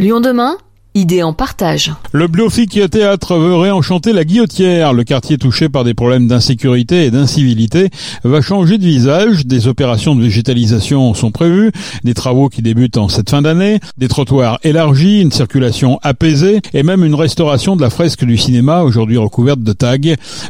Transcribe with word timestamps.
Lyon 0.00 0.22
demain 0.22 0.56
Idée 0.96 1.22
en 1.22 1.32
partage. 1.32 1.92
Le 2.10 2.26
Biofic 2.26 2.80
Théâtre 2.90 3.36
veut 3.36 3.54
réenchanter 3.54 4.12
la 4.12 4.24
Guillotière. 4.24 4.92
Le 4.92 5.04
quartier 5.04 5.38
touché 5.38 5.68
par 5.68 5.84
des 5.84 5.94
problèmes 5.94 6.26
d'insécurité 6.26 7.04
et 7.04 7.12
d'incivilité 7.12 7.90
va 8.24 8.40
changer 8.40 8.76
de 8.76 8.82
visage. 8.82 9.46
Des 9.46 9.68
opérations 9.68 10.16
de 10.16 10.22
végétalisation 10.22 11.14
sont 11.14 11.30
prévues, 11.30 11.70
des 12.02 12.14
travaux 12.14 12.48
qui 12.48 12.60
débutent 12.60 12.96
en 12.96 13.08
cette 13.08 13.30
fin 13.30 13.40
d'année, 13.40 13.78
des 13.98 14.08
trottoirs 14.08 14.58
élargis, 14.64 15.20
une 15.20 15.30
circulation 15.30 16.00
apaisée 16.02 16.60
et 16.74 16.82
même 16.82 17.04
une 17.04 17.14
restauration 17.14 17.76
de 17.76 17.82
la 17.82 17.90
fresque 17.90 18.24
du 18.24 18.36
cinéma 18.36 18.82
aujourd'hui 18.82 19.16
recouverte 19.16 19.62
de 19.62 19.72
tags. 19.72 19.96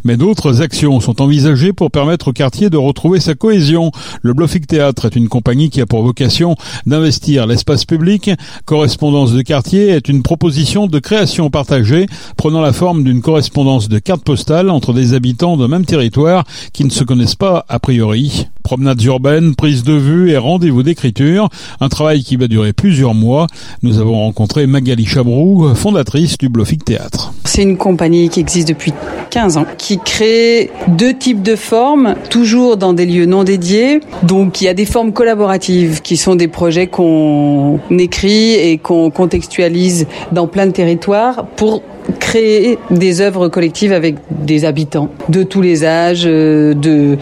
Mais 0.04 0.16
d'autres 0.16 0.62
actions 0.62 1.00
sont 1.00 1.20
envisagées 1.20 1.74
pour 1.74 1.90
permettre 1.90 2.28
au 2.28 2.32
quartier 2.32 2.70
de 2.70 2.78
retrouver 2.78 3.20
sa 3.20 3.34
cohésion. 3.34 3.92
Le 4.22 4.32
Biofic 4.32 4.66
Théâtre 4.66 5.04
est 5.04 5.16
une 5.16 5.28
compagnie 5.28 5.68
qui 5.68 5.82
a 5.82 5.86
pour 5.86 6.02
vocation 6.02 6.56
d'investir 6.86 7.46
l'espace 7.46 7.84
public. 7.84 8.30
Correspondance 8.64 9.34
de 9.34 9.42
quartier 9.42 9.88
est 9.88 10.08
une 10.08 10.22
proposition 10.30 10.86
de 10.86 11.00
création 11.00 11.50
partagée 11.50 12.06
prenant 12.36 12.60
la 12.60 12.72
forme 12.72 13.02
d'une 13.02 13.20
correspondance 13.20 13.88
de 13.88 13.98
cartes 13.98 14.22
postales 14.22 14.70
entre 14.70 14.92
des 14.92 15.12
habitants 15.12 15.56
d'un 15.56 15.66
même 15.66 15.84
territoire 15.84 16.44
qui 16.72 16.84
ne 16.84 16.90
se 16.90 17.02
connaissent 17.02 17.34
pas 17.34 17.64
a 17.68 17.80
priori. 17.80 18.46
Promenades 18.62 19.02
urbaines, 19.02 19.54
prise 19.54 19.82
de 19.82 19.94
vue 19.94 20.30
et 20.30 20.36
rendez-vous 20.36 20.82
d'écriture, 20.82 21.48
un 21.80 21.88
travail 21.88 22.22
qui 22.22 22.36
va 22.36 22.46
durer 22.46 22.72
plusieurs 22.72 23.14
mois. 23.14 23.46
Nous 23.82 23.98
avons 23.98 24.14
rencontré 24.14 24.66
Magali 24.66 25.06
Chabrou, 25.06 25.74
fondatrice 25.74 26.38
du 26.38 26.48
Blofic 26.48 26.84
Théâtre. 26.84 27.32
C'est 27.44 27.62
une 27.62 27.76
compagnie 27.76 28.28
qui 28.28 28.40
existe 28.40 28.68
depuis 28.68 28.92
15 29.30 29.56
ans, 29.56 29.66
qui 29.76 29.98
crée 29.98 30.70
deux 30.88 31.14
types 31.14 31.42
de 31.42 31.56
formes, 31.56 32.14
toujours 32.30 32.76
dans 32.76 32.92
des 32.92 33.06
lieux 33.06 33.26
non 33.26 33.44
dédiés. 33.44 34.00
Donc 34.22 34.60
il 34.60 34.64
y 34.64 34.68
a 34.68 34.74
des 34.74 34.86
formes 34.86 35.12
collaboratives 35.12 36.00
qui 36.00 36.16
sont 36.16 36.36
des 36.36 36.48
projets 36.48 36.86
qu'on 36.86 37.80
écrit 37.90 38.52
et 38.54 38.78
qu'on 38.78 39.10
contextualise 39.10 40.06
dans 40.32 40.46
plein 40.46 40.66
de 40.66 40.72
territoires 40.72 41.46
pour 41.56 41.82
créer 42.18 42.78
des 42.90 43.20
œuvres 43.20 43.48
collectives 43.48 43.92
avec 43.92 44.16
des 44.30 44.64
habitants 44.64 45.10
de 45.28 45.42
tous 45.42 45.62
les 45.62 45.84
âges, 45.84 46.24
euh, 46.26 47.16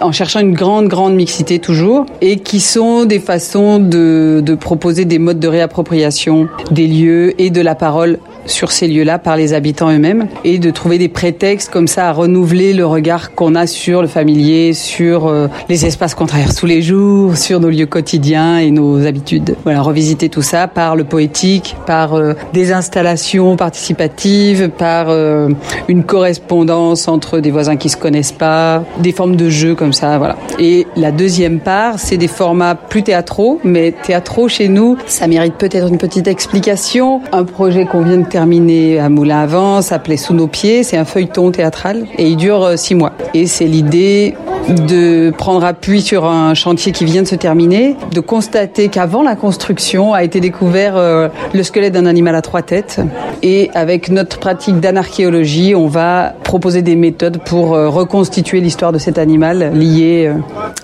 en 0.00 0.12
cherchant 0.12 0.40
une 0.40 0.54
grande, 0.54 0.88
grande 0.88 1.14
mixité 1.14 1.58
toujours, 1.58 2.06
et 2.20 2.36
qui 2.36 2.60
sont 2.60 3.04
des 3.04 3.20
façons 3.20 3.78
de 3.78 4.54
proposer 4.54 5.04
des 5.04 5.18
modes 5.18 5.40
de 5.40 5.48
réappropriation 5.48 6.48
des 6.70 6.86
lieux 6.86 7.40
et 7.40 7.50
de 7.50 7.60
la 7.60 7.74
parole 7.74 8.18
sur 8.48 8.72
ces 8.72 8.88
lieux-là 8.88 9.18
par 9.18 9.36
les 9.36 9.54
habitants 9.54 9.90
eux-mêmes 9.90 10.26
et 10.44 10.58
de 10.58 10.70
trouver 10.70 10.98
des 10.98 11.08
prétextes 11.08 11.70
comme 11.70 11.86
ça 11.86 12.08
à 12.08 12.12
renouveler 12.12 12.72
le 12.72 12.86
regard 12.86 13.34
qu'on 13.34 13.54
a 13.54 13.66
sur 13.66 14.02
le 14.02 14.08
familier, 14.08 14.72
sur 14.72 15.26
euh, 15.26 15.48
les 15.68 15.86
espaces 15.86 16.14
qu'on 16.14 16.26
traverse 16.26 16.56
tous 16.56 16.66
les 16.66 16.82
jours, 16.82 17.36
sur 17.36 17.60
nos 17.60 17.70
lieux 17.70 17.86
quotidiens 17.86 18.58
et 18.58 18.70
nos 18.70 19.06
habitudes. 19.06 19.56
Voilà, 19.64 19.82
revisiter 19.82 20.28
tout 20.28 20.42
ça 20.42 20.66
par 20.66 20.96
le 20.96 21.04
poétique, 21.04 21.76
par 21.86 22.14
euh, 22.14 22.34
des 22.52 22.72
installations 22.72 23.56
participatives, 23.56 24.70
par 24.70 25.06
euh, 25.08 25.50
une 25.88 26.04
correspondance 26.04 27.08
entre 27.08 27.40
des 27.40 27.50
voisins 27.50 27.76
qui 27.76 27.88
se 27.88 27.96
connaissent 27.96 28.32
pas, 28.32 28.82
des 29.00 29.12
formes 29.12 29.36
de 29.36 29.48
jeux 29.48 29.74
comme 29.74 29.92
ça, 29.92 30.18
voilà. 30.18 30.36
Et 30.58 30.86
la 30.96 31.12
deuxième 31.12 31.60
part, 31.60 31.98
c'est 31.98 32.16
des 32.16 32.28
formats 32.28 32.74
plus 32.74 33.02
théâtraux, 33.02 33.60
mais 33.64 33.92
théâtraux 33.92 34.48
chez 34.48 34.68
nous, 34.68 34.96
ça 35.06 35.26
mérite 35.26 35.54
peut-être 35.54 35.88
une 35.88 35.98
petite 35.98 36.26
explication. 36.28 37.20
Un 37.32 37.44
projet 37.44 37.84
qu'on 37.84 38.02
vient 38.02 38.18
de 38.18 38.26
terminé 38.38 39.00
à 39.00 39.08
Moulin 39.08 39.40
à 39.40 39.46
Vent, 39.46 39.82
s'appelait 39.82 40.16
Sous 40.16 40.32
nos 40.32 40.46
pieds. 40.46 40.84
C'est 40.84 40.96
un 40.96 41.04
feuilleton 41.04 41.50
théâtral 41.50 42.06
et 42.18 42.28
il 42.28 42.36
dure 42.36 42.62
euh, 42.62 42.76
six 42.76 42.94
mois. 42.94 43.10
Et 43.34 43.48
c'est 43.48 43.64
l'idée 43.64 44.36
de 44.68 45.32
prendre 45.36 45.64
appui 45.64 46.02
sur 46.02 46.24
un 46.24 46.54
chantier 46.54 46.92
qui 46.92 47.04
vient 47.04 47.22
de 47.22 47.26
se 47.26 47.34
terminer, 47.34 47.96
de 48.12 48.20
constater 48.20 48.90
qu'avant 48.90 49.24
la 49.24 49.34
construction 49.34 50.14
a 50.14 50.22
été 50.22 50.38
découvert 50.38 50.96
euh, 50.96 51.26
le 51.52 51.64
squelette 51.64 51.94
d'un 51.94 52.06
animal 52.06 52.36
à 52.36 52.40
trois 52.40 52.62
têtes. 52.62 53.00
Et 53.42 53.72
avec 53.74 54.08
notre 54.08 54.38
pratique 54.38 54.78
d'anarchéologie, 54.78 55.74
on 55.74 55.88
va 55.88 56.32
proposer 56.44 56.82
des 56.82 56.94
méthodes 56.94 57.38
pour 57.44 57.74
euh, 57.74 57.88
reconstituer 57.88 58.60
l'histoire 58.60 58.92
de 58.92 58.98
cet 58.98 59.18
animal 59.18 59.72
lié 59.74 60.32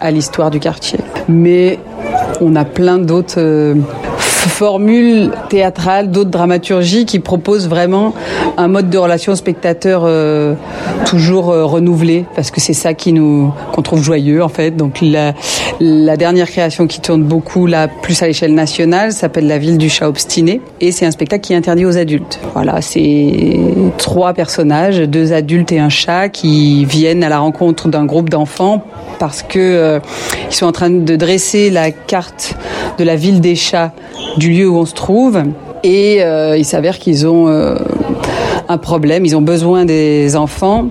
à 0.00 0.10
l'histoire 0.10 0.50
du 0.50 0.58
quartier. 0.58 0.98
Mais 1.28 1.78
on 2.40 2.56
a 2.56 2.64
plein 2.64 2.98
d'autres 2.98 3.76
formules 4.48 5.30
théâtrales, 5.48 6.10
d'autres 6.10 6.30
dramaturgies 6.30 7.04
qui 7.06 7.18
proposent 7.18 7.68
vraiment 7.68 8.14
un 8.56 8.68
mode 8.68 8.90
de 8.90 8.98
relation 8.98 9.34
spectateur 9.34 10.02
euh, 10.04 10.54
toujours 11.06 11.50
euh, 11.50 11.64
renouvelé 11.64 12.24
parce 12.34 12.50
que 12.50 12.60
c'est 12.60 12.72
ça 12.74 12.94
qui 12.94 13.12
nous 13.12 13.52
qu'on 13.72 13.82
trouve 13.82 14.02
joyeux 14.02 14.42
en 14.42 14.48
fait. 14.48 14.70
Donc 14.72 15.00
la, 15.00 15.34
dernière 16.16 16.48
création 16.48 16.86
qui 16.86 17.00
tourne 17.00 17.22
beaucoup 17.22 17.66
là 17.66 17.88
plus 17.88 18.22
à 18.22 18.26
l'échelle 18.26 18.54
nationale 18.54 19.12
s'appelle 19.12 19.46
La 19.46 19.58
ville 19.58 19.78
du 19.78 19.88
chat 19.88 20.08
obstiné 20.08 20.60
et 20.80 20.92
c'est 20.92 21.06
un 21.06 21.10
spectacle 21.10 21.42
qui 21.42 21.52
est 21.52 21.56
interdit 21.56 21.84
aux 21.84 21.98
adultes. 21.98 22.40
Voilà, 22.54 22.80
c'est 22.80 23.58
trois 23.98 24.32
personnages, 24.32 24.98
deux 25.00 25.32
adultes 25.32 25.72
et 25.72 25.80
un 25.80 25.88
chat 25.88 26.28
qui 26.28 26.84
viennent 26.84 27.24
à 27.24 27.28
la 27.28 27.38
rencontre 27.38 27.88
d'un 27.88 28.04
groupe 28.04 28.30
d'enfants 28.30 28.84
parce 29.18 29.42
que 29.42 29.58
euh, 29.58 30.00
ils 30.50 30.54
sont 30.54 30.66
en 30.66 30.72
train 30.72 30.90
de 30.90 31.16
dresser 31.16 31.70
la 31.70 31.90
carte 31.90 32.56
de 32.98 33.04
la 33.04 33.16
ville 33.16 33.40
des 33.40 33.56
chats 33.56 33.92
du 34.36 34.50
lieu 34.50 34.68
où 34.68 34.76
on 34.78 34.86
se 34.86 34.94
trouve. 34.94 35.42
Et 35.82 36.22
euh, 36.22 36.56
il 36.56 36.64
s'avère 36.64 36.98
qu'ils 36.98 37.26
ont 37.26 37.48
euh, 37.48 37.76
un 38.68 38.78
problème. 38.78 39.24
Ils 39.24 39.36
ont 39.36 39.42
besoin 39.42 39.84
des 39.84 40.36
enfants 40.36 40.86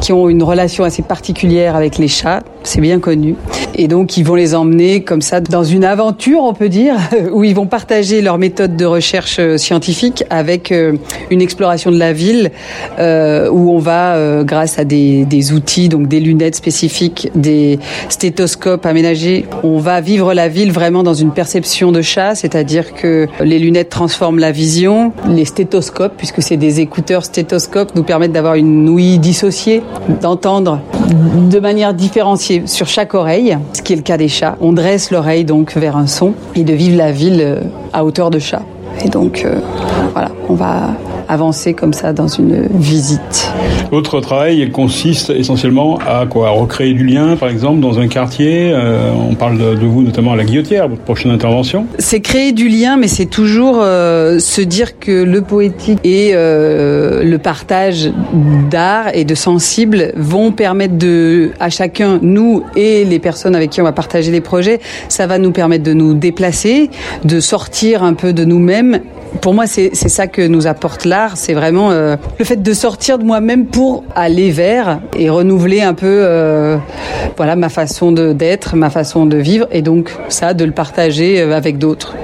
qui 0.00 0.12
ont 0.12 0.28
une 0.28 0.42
relation 0.42 0.84
assez 0.84 1.02
particulière 1.02 1.76
avec 1.76 1.98
les 1.98 2.08
chats. 2.08 2.40
C'est 2.68 2.82
bien 2.82 3.00
connu. 3.00 3.34
Et 3.74 3.88
donc, 3.88 4.18
ils 4.18 4.24
vont 4.24 4.34
les 4.34 4.54
emmener 4.54 5.02
comme 5.02 5.22
ça 5.22 5.40
dans 5.40 5.64
une 5.64 5.84
aventure, 5.84 6.42
on 6.42 6.52
peut 6.52 6.68
dire, 6.68 6.96
où 7.32 7.42
ils 7.42 7.54
vont 7.54 7.64
partager 7.64 8.20
leur 8.20 8.36
méthode 8.36 8.76
de 8.76 8.84
recherche 8.84 9.38
euh, 9.38 9.56
scientifique 9.56 10.22
avec 10.28 10.70
euh, 10.70 10.92
une 11.30 11.40
exploration 11.40 11.90
de 11.90 11.96
la 11.96 12.12
ville 12.12 12.50
euh, 12.98 13.48
où 13.48 13.70
on 13.70 13.78
va, 13.78 14.42
grâce 14.44 14.78
à 14.78 14.84
des, 14.84 15.24
des 15.24 15.54
outils, 15.54 15.88
donc 15.88 16.08
des 16.08 16.20
lunettes 16.20 16.56
spécifiques, 16.56 17.30
des 17.34 17.78
stéthoscopes 18.10 18.84
aménagés, 18.84 19.46
on 19.62 19.78
va 19.78 20.02
vivre 20.02 20.34
la 20.34 20.48
ville 20.48 20.70
vraiment 20.70 21.02
dans 21.02 21.14
une 21.14 21.30
perception 21.30 21.90
de 21.90 22.02
chat, 22.02 22.34
c'est-à-dire 22.34 22.92
que 22.92 23.28
les 23.40 23.58
lunettes 23.58 23.88
transforment 23.88 24.40
la 24.40 24.52
vision, 24.52 25.12
les 25.26 25.46
stéthoscopes, 25.46 26.12
puisque 26.18 26.42
c'est 26.42 26.58
des 26.58 26.80
écouteurs 26.80 27.24
stéthoscopes, 27.24 27.94
nous 27.94 28.02
permettent 28.02 28.32
d'avoir 28.32 28.56
une 28.56 28.86
ouïe 28.90 29.18
dissociée, 29.18 29.82
d'entendre 30.20 30.80
de 31.50 31.58
manière 31.60 31.94
différenciée 31.94 32.57
sur 32.66 32.86
chaque 32.86 33.14
oreille, 33.14 33.56
ce 33.72 33.82
qui 33.82 33.92
est 33.92 33.96
le 33.96 34.02
cas 34.02 34.16
des 34.16 34.28
chats. 34.28 34.56
On 34.60 34.72
dresse 34.72 35.10
l'oreille 35.10 35.44
donc 35.44 35.76
vers 35.76 35.96
un 35.96 36.06
son 36.06 36.34
et 36.54 36.64
de 36.64 36.72
vivre 36.72 36.96
la 36.96 37.12
ville 37.12 37.40
euh, 37.40 37.60
à 37.92 38.04
hauteur 38.04 38.30
de 38.30 38.38
chat. 38.38 38.62
Et 39.04 39.08
donc 39.08 39.42
euh, 39.44 39.60
voilà, 40.12 40.30
on 40.48 40.54
va 40.54 40.90
avancer 41.28 41.74
comme 41.74 41.92
ça 41.92 42.12
dans 42.12 42.28
une 42.28 42.66
visite. 42.74 43.52
Votre 43.90 44.20
travail 44.20 44.70
consiste 44.70 45.30
essentiellement 45.30 45.98
à 46.06 46.26
quoi? 46.26 46.50
Recréer 46.50 46.94
du 46.94 47.04
lien, 47.04 47.36
par 47.36 47.48
exemple, 47.48 47.80
dans 47.80 47.98
un 47.98 48.08
quartier? 48.08 48.70
Euh, 48.72 49.12
on 49.12 49.34
parle 49.34 49.58
de, 49.58 49.86
vous 49.86 50.02
notamment 50.02 50.32
à 50.32 50.36
la 50.36 50.44
Guillotière, 50.44 50.88
votre 50.88 51.02
prochaine 51.02 51.30
intervention. 51.30 51.86
C'est 51.98 52.20
créer 52.20 52.52
du 52.52 52.68
lien, 52.68 52.96
mais 52.96 53.08
c'est 53.08 53.26
toujours 53.26 53.78
euh, 53.80 54.38
se 54.38 54.60
dire 54.60 54.98
que 54.98 55.22
le 55.22 55.42
poétique 55.42 55.98
et 56.04 56.30
euh, 56.34 57.22
le 57.22 57.38
partage 57.38 58.10
d'art 58.70 59.14
et 59.14 59.24
de 59.24 59.34
sensibles 59.34 60.12
vont 60.16 60.52
permettre 60.52 60.96
de, 60.96 61.50
à 61.60 61.70
chacun, 61.70 62.18
nous 62.22 62.64
et 62.76 63.04
les 63.04 63.18
personnes 63.18 63.54
avec 63.54 63.70
qui 63.70 63.80
on 63.80 63.84
va 63.84 63.92
partager 63.92 64.30
les 64.30 64.40
projets, 64.40 64.80
ça 65.08 65.26
va 65.26 65.38
nous 65.38 65.52
permettre 65.52 65.84
de 65.84 65.92
nous 65.92 66.14
déplacer, 66.14 66.90
de 67.24 67.40
sortir 67.40 68.02
un 68.02 68.14
peu 68.14 68.32
de 68.32 68.44
nous-mêmes. 68.44 69.00
Pour 69.42 69.52
moi, 69.52 69.66
c'est 69.66 69.94
ça 69.94 70.26
que 70.26 70.46
nous 70.46 70.66
apporte 70.66 71.04
c'est 71.34 71.54
vraiment 71.54 71.90
euh, 71.90 72.16
le 72.38 72.44
fait 72.44 72.62
de 72.62 72.72
sortir 72.72 73.18
de 73.18 73.24
moi-même 73.24 73.66
pour 73.66 74.04
aller 74.14 74.50
vers 74.50 75.00
et 75.16 75.30
renouveler 75.30 75.80
un 75.80 75.94
peu 75.94 76.06
euh, 76.06 76.76
voilà 77.36 77.56
ma 77.56 77.68
façon 77.68 78.12
d'être, 78.12 78.76
ma 78.76 78.90
façon 78.90 79.26
de 79.26 79.36
vivre 79.36 79.66
et 79.72 79.82
donc 79.82 80.14
ça 80.28 80.54
de 80.54 80.64
le 80.64 80.72
partager 80.72 81.40
euh, 81.40 81.56
avec 81.56 81.78
d'autres. 81.78 82.14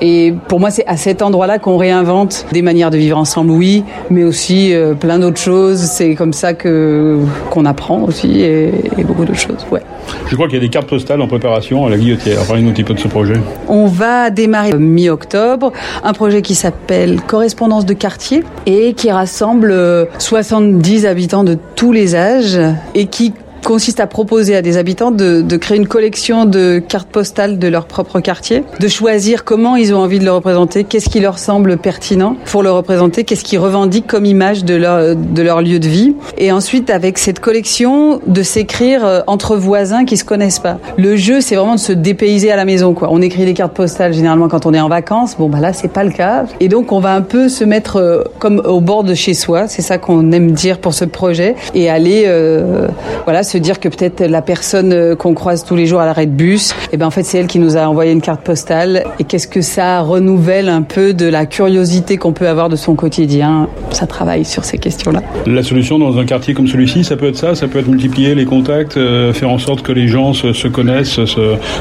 Et 0.00 0.34
pour 0.48 0.60
moi, 0.60 0.70
c'est 0.70 0.86
à 0.86 0.96
cet 0.96 1.22
endroit-là 1.22 1.58
qu'on 1.58 1.76
réinvente 1.76 2.46
des 2.52 2.62
manières 2.62 2.90
de 2.90 2.98
vivre 2.98 3.16
ensemble, 3.16 3.52
oui, 3.52 3.84
mais 4.10 4.24
aussi 4.24 4.74
plein 4.98 5.18
d'autres 5.18 5.40
choses. 5.40 5.78
C'est 5.78 6.14
comme 6.14 6.32
ça 6.32 6.52
que 6.52 7.20
qu'on 7.50 7.64
apprend 7.64 8.02
aussi 8.02 8.42
et, 8.42 8.72
beaucoup 9.04 9.24
d'autres 9.24 9.38
choses. 9.38 9.64
Ouais. 9.70 9.82
Je 10.26 10.34
crois 10.34 10.46
qu'il 10.46 10.56
y 10.56 10.60
a 10.60 10.64
des 10.64 10.68
cartes 10.68 10.88
postales 10.88 11.22
en 11.22 11.28
préparation 11.28 11.86
à 11.86 11.90
la 11.90 11.96
Guillotière. 11.96 12.44
Parlez-nous 12.46 12.70
un 12.70 12.72
petit 12.72 12.84
peu 12.84 12.94
de 12.94 12.98
ce 12.98 13.08
projet. 13.08 13.34
On 13.68 13.86
va 13.86 14.30
démarrer 14.30 14.74
mi-octobre 14.74 15.72
un 16.02 16.12
projet 16.12 16.42
qui 16.42 16.54
s'appelle 16.54 17.20
Correspondance 17.22 17.86
de 17.86 17.94
quartier 17.94 18.43
et 18.66 18.94
qui 18.94 19.10
rassemble 19.10 20.08
70 20.18 21.06
habitants 21.06 21.44
de 21.44 21.58
tous 21.76 21.92
les 21.92 22.14
âges 22.14 22.58
et 22.94 23.06
qui 23.06 23.32
consiste 23.64 23.98
à 23.98 24.06
proposer 24.06 24.54
à 24.54 24.62
des 24.62 24.76
habitants 24.76 25.10
de, 25.10 25.42
de 25.42 25.56
créer 25.56 25.76
une 25.76 25.88
collection 25.88 26.44
de 26.44 26.78
cartes 26.86 27.08
postales 27.08 27.58
de 27.58 27.68
leur 27.68 27.86
propre 27.86 28.20
quartier, 28.20 28.62
de 28.78 28.88
choisir 28.88 29.44
comment 29.44 29.74
ils 29.76 29.94
ont 29.94 29.98
envie 29.98 30.18
de 30.18 30.24
le 30.24 30.32
représenter, 30.32 30.84
qu'est-ce 30.84 31.08
qui 31.08 31.20
leur 31.20 31.38
semble 31.38 31.76
pertinent 31.78 32.36
pour 32.44 32.62
le 32.62 32.70
représenter, 32.70 33.24
qu'est-ce 33.24 33.44
qu'ils 33.44 33.58
revendiquent 33.58 34.06
comme 34.06 34.26
image 34.26 34.64
de 34.64 34.74
leur, 34.74 35.16
de 35.16 35.42
leur 35.42 35.62
lieu 35.62 35.78
de 35.78 35.88
vie. 35.88 36.14
Et 36.38 36.52
ensuite, 36.52 36.90
avec 36.90 37.18
cette 37.18 37.40
collection, 37.40 38.20
de 38.26 38.42
s'écrire 38.42 39.04
euh, 39.04 39.20
entre 39.26 39.56
voisins 39.56 40.04
qui 40.04 40.16
se 40.16 40.24
connaissent 40.24 40.58
pas. 40.58 40.78
Le 40.96 41.16
jeu, 41.16 41.40
c'est 41.40 41.56
vraiment 41.56 41.74
de 41.74 41.80
se 41.80 41.92
dépayser 41.92 42.50
à 42.50 42.56
la 42.56 42.64
maison, 42.64 42.94
quoi. 42.94 43.08
On 43.10 43.22
écrit 43.22 43.44
des 43.44 43.54
cartes 43.54 43.74
postales 43.74 44.12
généralement 44.12 44.48
quand 44.48 44.66
on 44.66 44.74
est 44.74 44.80
en 44.80 44.88
vacances. 44.88 45.36
Bon, 45.38 45.48
bah 45.48 45.60
là, 45.60 45.72
c'est 45.72 45.88
pas 45.88 46.04
le 46.04 46.10
cas. 46.10 46.44
Et 46.60 46.68
donc, 46.68 46.92
on 46.92 47.00
va 47.00 47.14
un 47.14 47.22
peu 47.22 47.48
se 47.48 47.64
mettre 47.64 47.96
euh, 47.96 48.24
comme 48.38 48.60
au 48.64 48.80
bord 48.80 49.04
de 49.04 49.14
chez 49.14 49.34
soi. 49.34 49.68
C'est 49.68 49.82
ça 49.82 49.98
qu'on 49.98 50.32
aime 50.32 50.52
dire 50.52 50.78
pour 50.78 50.94
ce 50.94 51.04
projet. 51.04 51.54
Et 51.74 51.88
aller, 51.88 52.24
euh, 52.26 52.88
voilà, 53.24 53.42
se 53.42 53.53
dire 53.58 53.80
que 53.80 53.88
peut-être 53.88 54.20
la 54.24 54.42
personne 54.42 54.92
euh, 54.92 55.16
qu'on 55.16 55.34
croise 55.34 55.64
tous 55.64 55.76
les 55.76 55.86
jours 55.86 56.00
à 56.00 56.06
l'arrêt 56.06 56.26
de 56.26 56.32
bus, 56.32 56.70
et 56.70 56.74
eh 56.92 56.96
ben 56.96 57.06
en 57.06 57.10
fait, 57.10 57.22
c'est 57.22 57.38
elle 57.38 57.46
qui 57.46 57.58
nous 57.58 57.76
a 57.76 57.86
envoyé 57.86 58.12
une 58.12 58.20
carte 58.20 58.42
postale. 58.42 59.04
Et 59.18 59.24
qu'est-ce 59.24 59.48
que 59.48 59.60
ça 59.60 60.00
renouvelle 60.00 60.68
un 60.68 60.82
peu 60.82 61.14
de 61.14 61.26
la 61.26 61.46
curiosité 61.46 62.16
qu'on 62.16 62.32
peut 62.32 62.48
avoir 62.48 62.68
de 62.68 62.76
son 62.76 62.94
quotidien? 62.94 63.68
Ça 63.90 64.06
travaille 64.06 64.44
sur 64.44 64.64
ces 64.64 64.78
questions-là. 64.78 65.22
La 65.46 65.62
solution 65.62 65.98
dans 65.98 66.18
un 66.18 66.24
quartier 66.24 66.54
comme 66.54 66.66
celui-ci, 66.66 67.04
ça 67.04 67.16
peut 67.16 67.28
être 67.28 67.36
ça, 67.36 67.54
ça 67.54 67.68
peut 67.68 67.78
être 67.78 67.88
multiplier 67.88 68.34
les 68.34 68.44
contacts, 68.44 68.96
euh, 68.96 69.32
faire 69.32 69.50
en 69.50 69.58
sorte 69.58 69.82
que 69.82 69.92
les 69.92 70.08
gens 70.08 70.32
se, 70.32 70.52
se 70.52 70.68
connaissent, 70.68 71.20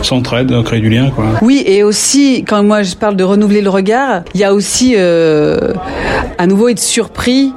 s'entraident, 0.02 0.64
créer 0.64 0.82
du 0.82 0.90
lien. 0.90 1.10
Quoi. 1.10 1.26
Oui, 1.42 1.64
et 1.66 1.84
aussi, 1.84 2.44
quand 2.48 2.64
moi 2.64 2.84
je 2.84 2.96
parle 2.96 3.16
de 3.16 3.24
renouveler 3.24 3.62
le 3.62 3.70
regard, 3.70 4.24
il 4.34 4.40
y 4.40 4.44
a 4.44 4.54
aussi 4.54 4.94
euh, 4.98 5.74
à 6.38 6.48
nouveau 6.48 6.70
être 6.70 6.80
surpris 6.80 7.54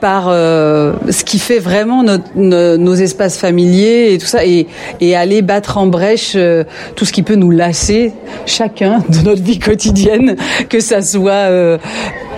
par 0.00 0.28
euh, 0.28 0.92
ce 1.10 1.24
qui 1.24 1.38
fait 1.38 1.58
vraiment 1.58 2.04
nos, 2.34 2.94
espaces 2.94 3.36
familiers 3.36 4.12
et 4.12 4.18
tout 4.18 4.26
ça, 4.26 4.44
et, 4.44 4.66
et 5.00 5.16
aller 5.16 5.42
battre 5.42 5.78
en 5.78 5.86
brèche 5.86 6.32
euh, 6.36 6.64
tout 6.94 7.04
ce 7.04 7.12
qui 7.12 7.22
peut 7.22 7.34
nous 7.34 7.50
lasser, 7.50 8.12
chacun 8.46 9.02
de 9.08 9.18
notre 9.24 9.42
vie 9.42 9.58
quotidienne, 9.58 10.36
que 10.68 10.80
ça 10.80 11.02
soit 11.02 11.32
euh, 11.32 11.78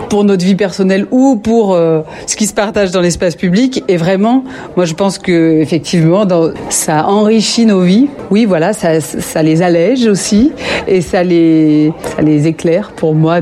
pour 0.08 0.24
notre 0.24 0.44
vie 0.44 0.54
personnelle 0.54 1.06
ou 1.10 1.36
pour 1.36 1.74
euh, 1.74 2.00
ce 2.26 2.36
qui 2.36 2.46
se 2.46 2.54
partage 2.54 2.90
dans 2.90 3.00
l'espace 3.00 3.36
public. 3.36 3.84
Et 3.88 3.96
vraiment, 3.96 4.44
moi, 4.76 4.84
je 4.84 4.94
pense 4.94 5.18
que 5.18 5.60
effectivement, 5.60 6.26
ça 6.70 7.06
enrichit 7.06 7.66
nos 7.66 7.82
vies. 7.82 8.08
Oui, 8.30 8.44
voilà, 8.44 8.72
ça, 8.72 9.00
ça 9.00 9.42
les 9.42 9.62
allège 9.62 10.06
aussi 10.06 10.52
et 10.86 11.00
ça 11.00 11.22
les, 11.22 11.92
ça 12.16 12.22
les 12.22 12.46
éclaire 12.46 12.92
pour 12.96 13.14
moi 13.14 13.40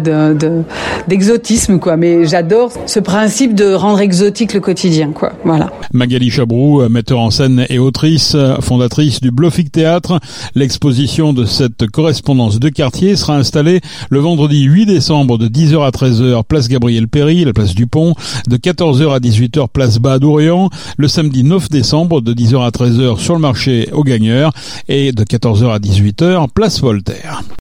d'exotisme, 1.09 1.79
quoi. 1.79 1.97
Mais 1.97 2.27
j'adore 2.27 2.73
ce 2.87 3.01
principe 3.01 3.55
de 3.55 3.73
rendre 3.73 4.01
exotique 4.01 4.53
le 4.53 4.61
quotidien, 4.61 5.13
quoi. 5.13 5.33
Voilà. 5.45 5.71
Magali 5.93 6.31
Chabrou, 6.31 6.89
metteur 6.89 7.21
en 7.21 7.31
scène 7.31 7.67
et 7.69 7.79
autrice, 7.79 8.37
fondatrice 8.61 9.21
du 9.21 9.31
Blofik 9.31 9.73
Théâtre. 9.73 10.21
L'exposition 10.55 11.33
de 11.33 11.45
cette 11.45 11.87
correspondance 11.89 12.59
de 12.59 12.69
quartier 12.69 13.17
sera 13.17 13.37
installée 13.37 13.81
le 14.11 14.19
vendredi 14.19 14.63
8 14.63 14.87
décembre 14.87 15.39
de 15.39 15.49
10h 15.49 15.85
à 15.85 15.91
13h 15.91 16.45
place 16.57 16.69
Gabriel 16.69 17.07
Péry, 17.07 17.45
la 17.45 17.53
place 17.53 17.75
du 17.75 17.87
Pont, 17.87 18.15
de 18.49 18.57
14h 18.57 19.15
à 19.15 19.19
18h 19.19 19.69
place 19.69 19.99
Bas 19.99 20.19
d'Orient, 20.19 20.71
le 20.97 21.07
samedi 21.07 21.45
9 21.45 21.69
décembre 21.69 22.23
de 22.23 22.33
10h 22.33 22.65
à 22.65 22.71
13h 22.71 23.19
sur 23.19 23.35
le 23.35 23.41
marché 23.41 23.91
aux 23.93 24.03
gagneurs 24.03 24.55
et 24.89 25.13
de 25.13 25.23
14h 25.23 25.71
à 25.71 25.79
18h 25.79 26.49
place 26.49 26.81
Voltaire. 26.81 27.43